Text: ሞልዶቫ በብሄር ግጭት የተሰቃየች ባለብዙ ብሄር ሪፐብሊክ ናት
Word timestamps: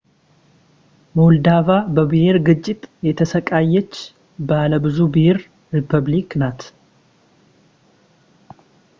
ሞልዶቫ 1.17 1.67
በብሄር 1.95 2.37
ግጭት 2.47 2.81
የተሰቃየች 3.07 3.93
ባለብዙ 4.49 4.97
ብሄር 5.13 5.39
ሪፐብሊክ 5.77 6.29
ናት 6.43 6.61